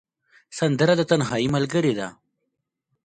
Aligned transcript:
سندره 0.59 0.93
د 0.97 1.01
تنهايي 1.09 1.47
ملګرې 1.55 1.93
ده 1.99 2.07